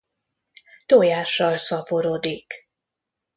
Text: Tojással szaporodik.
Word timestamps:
Tojással 0.85 1.57
szaporodik. 1.57 2.67